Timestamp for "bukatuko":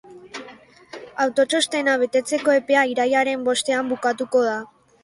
3.95-4.47